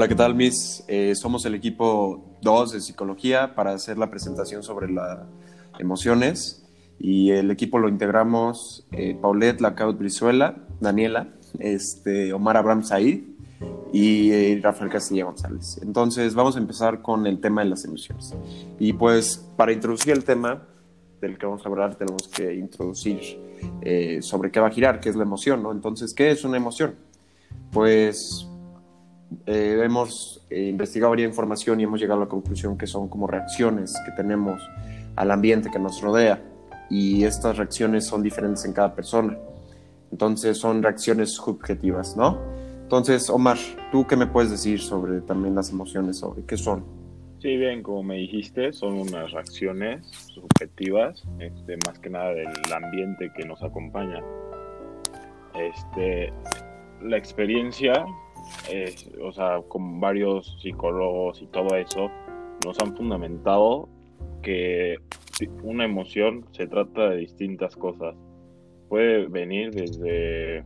[0.00, 0.82] Hola, ¿qué tal, Miss?
[0.88, 5.18] Eh, somos el equipo 2 de psicología para hacer la presentación sobre las
[5.78, 6.64] emociones
[6.98, 11.28] y el equipo lo integramos eh, Paulette Lacaut Brizuela, Daniela,
[11.58, 13.24] este, Omar Abraham Said
[13.92, 15.78] y eh, Rafael Castilla González.
[15.82, 18.34] Entonces vamos a empezar con el tema de las emociones.
[18.78, 20.66] Y pues para introducir el tema
[21.20, 23.20] del que vamos a hablar tenemos que introducir
[24.22, 25.72] sobre qué va a girar, qué es la emoción, ¿no?
[25.72, 26.94] Entonces, ¿qué es una emoción?
[27.70, 28.49] Pues
[29.46, 33.26] eh, hemos eh, investigado varias información y hemos llegado a la conclusión que son como
[33.26, 34.60] reacciones que tenemos
[35.16, 36.42] al ambiente que nos rodea
[36.88, 39.38] y estas reacciones son diferentes en cada persona.
[40.10, 42.38] Entonces son reacciones subjetivas, ¿no?
[42.82, 43.56] Entonces, Omar,
[43.92, 46.84] ¿tú qué me puedes decir sobre también las emociones, qué son?
[47.40, 53.30] Sí, bien, como me dijiste, son unas reacciones subjetivas, este, más que nada del ambiente
[53.36, 54.20] que nos acompaña.
[55.54, 56.32] Este,
[57.00, 58.04] la experiencia,
[59.22, 62.10] o sea, con varios psicólogos y todo eso,
[62.64, 63.88] nos han fundamentado
[64.42, 64.96] que
[65.62, 68.14] una emoción se trata de distintas cosas.
[68.88, 70.64] Puede venir desde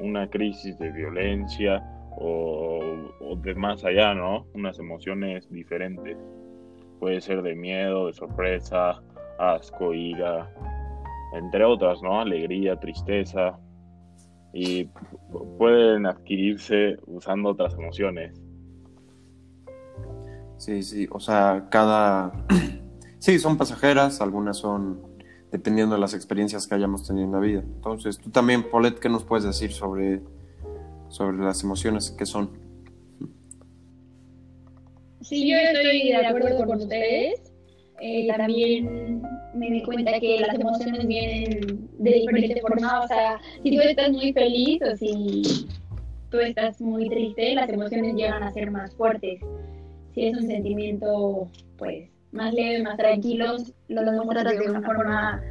[0.00, 1.82] una crisis de violencia
[2.16, 2.80] o,
[3.36, 4.46] de más allá, ¿no?
[4.54, 6.16] Unas emociones diferentes.
[7.00, 9.02] Puede ser de miedo, de sorpresa,
[9.38, 10.50] asco, ira,
[11.34, 12.20] entre otras, ¿no?
[12.20, 13.58] Alegría, tristeza.
[14.54, 14.88] Y
[15.58, 18.32] pueden adquirirse usando otras emociones.
[20.56, 22.32] Sí, sí, o sea, cada...
[23.18, 25.00] Sí, son pasajeras, algunas son
[25.50, 27.60] dependiendo de las experiencias que hayamos tenido en la vida.
[27.60, 30.20] Entonces, tú también, Paulette, ¿qué nos puedes decir sobre,
[31.08, 32.50] sobre las emociones que son?
[35.22, 37.40] Sí, yo estoy de acuerdo con ustedes.
[38.00, 39.22] Eh, también
[39.54, 43.04] me di cuenta que las emociones vienen de diferentes formas.
[43.04, 45.66] O sea, si tú estás muy feliz o si
[46.30, 49.40] tú estás muy triste, las emociones llegan a ser más fuertes.
[50.14, 53.56] Si es un sentimiento, pues, más leve, más tranquilo,
[53.88, 55.42] lo demuestras de una forma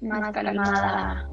[0.00, 1.30] más calmada.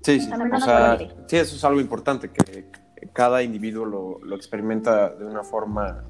[0.00, 2.66] Sí, sí, o sea, sí, eso es algo importante, que
[3.12, 6.04] cada individuo lo, lo, experimenta de una forma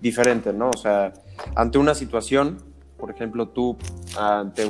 [0.00, 0.70] diferente, ¿no?
[0.70, 1.12] O sea,
[1.54, 2.58] ante una situación,
[3.02, 3.76] por ejemplo, tú,
[4.16, 4.64] ante,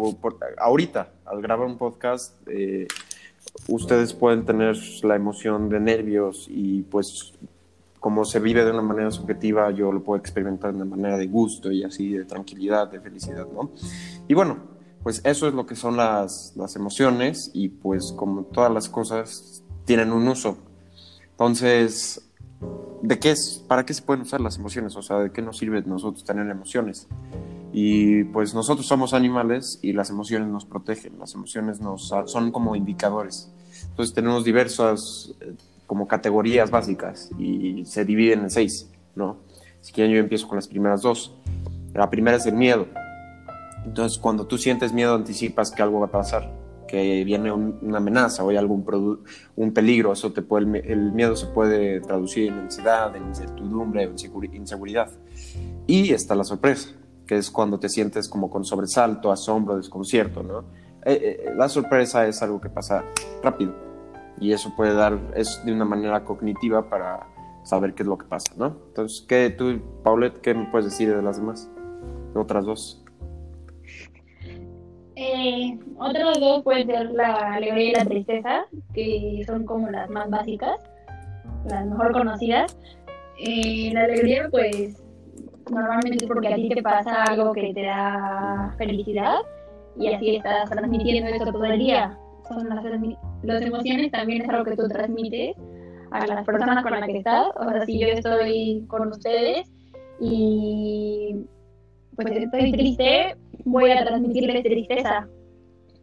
[0.57, 2.89] ahorita, al grabar un podcast, eh,
[3.69, 7.35] ustedes pueden tener la emoción de nervios y pues
[8.01, 11.27] como se vive de una manera subjetiva, yo lo puedo experimentar de una manera de
[11.27, 13.71] gusto y así, de tranquilidad, de felicidad, ¿no?
[14.27, 14.57] Y bueno,
[15.03, 19.63] pues eso es lo que son las, las emociones y pues como todas las cosas
[19.85, 20.57] tienen un uso.
[21.33, 22.31] Entonces,
[23.03, 23.63] ¿de qué es?
[23.69, 24.97] ¿Para qué se pueden usar las emociones?
[24.97, 27.09] O sea, ¿de qué nos sirve nosotros tener emociones?
[27.73, 32.77] Y pues nosotros somos animales y las emociones nos protegen, las emociones nos son como
[32.77, 33.51] indicadores.
[33.89, 35.35] Entonces tenemos diversas
[35.87, 39.39] como categorías básicas y se dividen en seis, ¿no?
[39.81, 41.35] Si quieren yo empiezo con las primeras dos.
[41.93, 42.87] La primera es el miedo.
[43.85, 46.51] Entonces, cuando tú sientes miedo, anticipas que algo va a pasar,
[46.87, 48.85] que viene una amenaza o hay algún
[49.57, 50.13] un peligro.
[50.13, 54.15] Eso te puede, el miedo se puede traducir en ansiedad, en incertidumbre, en
[54.55, 55.11] inseguridad.
[55.87, 56.91] Y está la sorpresa,
[57.33, 60.67] que es cuando te sientes como con sobresalto, asombro, desconcierto, ¿no?
[61.03, 63.07] Eh, eh, la sorpresa es algo que pasa
[63.43, 63.75] rápido
[64.39, 67.27] y eso puede dar, es de una manera cognitiva para
[67.63, 68.77] saber qué es lo que pasa, ¿no?
[68.89, 71.71] Entonces, ¿qué tú, Paulette, qué me puedes decir de las demás?
[72.35, 73.03] De otras dos.
[75.17, 80.29] Eh, otras dos pueden ser la alegría y la tristeza, que son como las más
[80.29, 80.77] básicas,
[81.65, 82.77] las mejor conocidas.
[83.39, 85.02] Eh, la alegría, pues,
[85.71, 89.39] normalmente es porque a ti te pasa algo que te da felicidad
[89.97, 92.19] y así estás transmitiendo eso todo el día.
[92.49, 92.85] Son las
[93.43, 95.57] las emociones también es algo que tú transmites
[96.11, 97.49] a las personas con las que estás.
[97.57, 99.71] O sea, si yo estoy con ustedes
[100.21, 101.37] y
[102.15, 105.29] pues estoy triste, voy a transmitirles tristeza.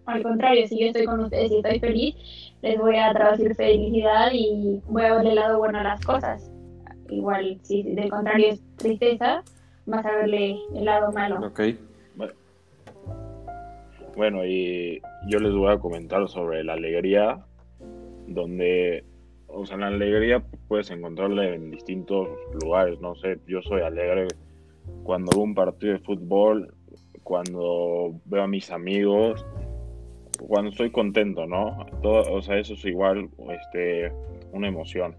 [0.05, 2.15] Al contrario, si yo estoy con ustedes y estoy feliz,
[2.61, 6.51] les voy a traducir felicidad y voy a ver el lado bueno a las cosas.
[7.09, 9.43] Igual, si del contrario es tristeza,
[9.89, 11.45] vas a verle el lado malo.
[11.45, 11.61] Ok.
[14.15, 17.45] Bueno, y yo les voy a comentar sobre la alegría,
[18.27, 19.05] donde,
[19.47, 22.27] o sea, la alegría puedes encontrarla en distintos
[22.61, 24.27] lugares, no sé, yo soy alegre
[25.03, 26.73] cuando veo un partido de fútbol,
[27.23, 29.45] cuando veo a mis amigos,
[30.47, 31.85] cuando estoy contento, ¿no?
[32.01, 34.11] Todo, o sea, eso es igual, este,
[34.51, 35.15] una emoción.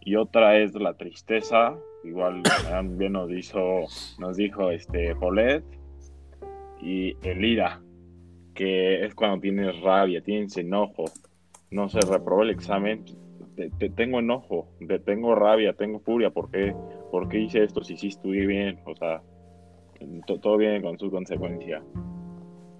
[0.00, 1.76] Y otra es la tristeza,
[2.06, 2.42] igual
[2.90, 3.86] bien nos dijo,
[4.18, 5.64] nos dijo este Paulette,
[6.80, 7.80] y el ira,
[8.54, 11.04] que es cuando tienes rabia, tienes enojo,
[11.70, 13.04] no se reprobó el examen,
[13.96, 14.68] tengo enojo,
[15.04, 16.74] tengo rabia, tengo furia, ¿por qué,
[17.38, 18.80] hice esto si sí estuve bien?
[18.86, 19.22] O sea,
[20.26, 21.82] todo viene con su consecuencia.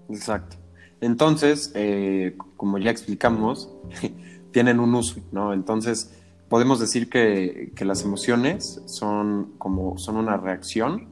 [0.08, 0.56] Exacto.
[1.00, 3.74] Entonces, eh, como ya explicamos,
[4.52, 5.52] tienen un uso, ¿no?
[5.52, 11.08] Entonces, podemos decir que, las emociones son como son una reacción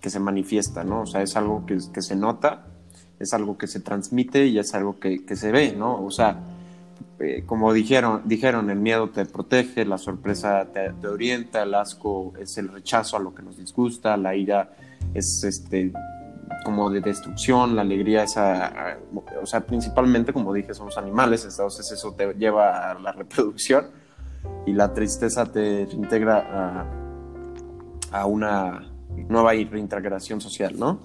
[0.00, 1.02] que se manifiesta, ¿no?
[1.02, 2.66] O sea, es algo que, se nota,
[3.18, 6.04] es algo que se transmite y es algo que, se ve, ¿no?
[6.04, 6.38] O sea,
[7.18, 12.32] eh, como dijeron, dijeron, el miedo te protege, la sorpresa te, te, orienta, el asco
[12.38, 14.72] es el rechazo a lo que nos disgusta, la ira
[15.14, 15.92] es este
[16.64, 22.12] como de destrucción, la alegría es o sea, principalmente como dije, somos animales, entonces eso
[22.12, 23.86] te lleva a la reproducción
[24.66, 26.86] y la tristeza te reintegra
[28.12, 28.90] a, una
[29.28, 31.00] nueva reintegración social, ¿no?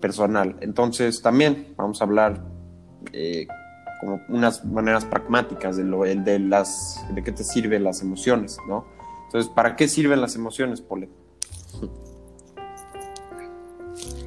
[0.00, 0.56] Personal.
[0.60, 2.42] Entonces también vamos a hablar
[3.12, 3.46] eh,
[4.00, 8.84] como unas maneras pragmáticas de, lo, de, las, de qué te sirven las emociones, ¿no?
[9.26, 11.08] Entonces, ¿para qué sirven las emociones, Pole?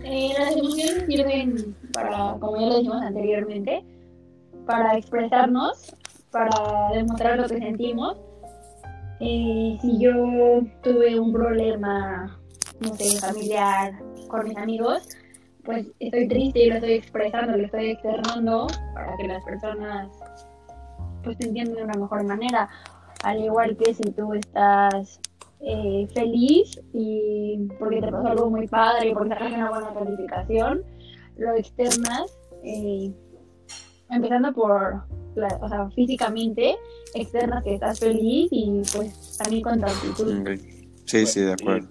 [0.03, 3.83] Eh, las emociones sirven para, como ya lo dijimos anteriormente,
[4.65, 5.95] para expresarnos,
[6.31, 8.17] para demostrar lo que sentimos.
[9.19, 10.13] Eh, si yo
[10.81, 12.39] tuve un problema,
[12.79, 13.93] no sé, familiar
[14.27, 15.09] con mis amigos,
[15.63, 20.09] pues estoy triste y lo estoy expresando, lo estoy externando para que las personas
[21.23, 22.69] pues te entiendan de una mejor manera.
[23.23, 25.19] Al igual que si tú estás
[25.59, 30.83] eh, feliz y porque te pasó algo muy padre, porque sacas una buena calificación,
[31.37, 33.13] lo externas, eh,
[34.09, 35.03] empezando por,
[35.61, 36.75] o sea, físicamente,
[37.13, 40.59] externas que estás feliz y pues también con tu actitud.
[41.05, 41.89] Sí, sí, de acuerdo.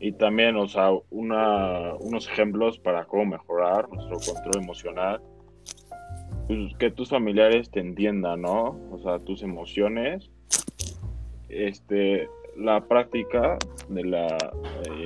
[0.00, 5.20] Y, también, o sea, una, unos ejemplos para cómo mejorar nuestro control emocional.
[6.46, 8.78] Pues, que tus familiares te entiendan, ¿no?
[8.90, 10.30] O sea, tus emociones.
[11.48, 12.28] Este,
[12.58, 13.56] la práctica
[13.88, 14.26] de la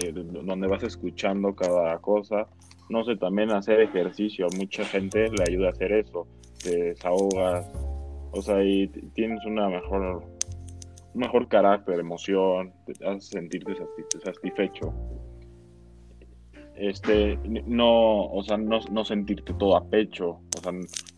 [0.03, 2.49] eh, donde vas escuchando cada cosa
[2.89, 6.27] no sé también hacer ejercicio a mucha gente le ayuda a hacer eso
[6.63, 7.71] te desahogas.
[8.33, 10.25] O sea y tienes una mejor
[11.15, 13.75] mejor carácter emoción te hace sentirte
[14.25, 14.95] satisfecho.
[16.75, 20.41] Este no o sea no, no sentirte todo a pecho.
[20.57, 20.73] O sea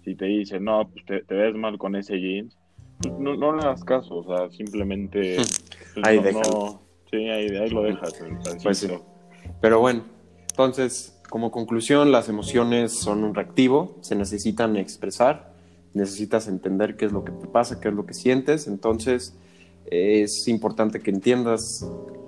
[0.05, 2.59] si te dicen no pues te, te ves mal con ese jeans
[3.19, 5.37] no, no le hagas caso, o sea, simplemente.
[5.95, 8.21] Pues, ahí no, sí, ahí, lo dejas.
[8.65, 8.89] Pues
[9.61, 10.03] Pero bueno,
[10.51, 15.53] entonces, como conclusión, las emociones son un reactivo, se necesitan expresar,
[15.93, 19.35] necesitas entender qué es lo que te pasa, qué es lo que sientes, entonces
[19.87, 21.87] es importante que entiendas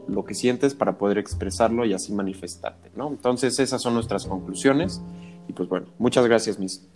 [0.08, 3.08] lo que sientes para poder expresarlo y así manifestarte, ¿no?
[3.08, 5.00] Entonces esas son nuestras conclusiones
[5.48, 6.86] y pues bueno, muchas gracias, mis.